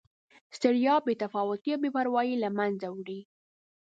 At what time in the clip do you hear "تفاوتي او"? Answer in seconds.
1.23-1.79